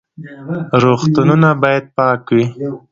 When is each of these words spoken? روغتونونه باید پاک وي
روغتونونه 0.83 1.49
باید 1.63 1.85
پاک 1.97 2.23
وي 2.35 2.45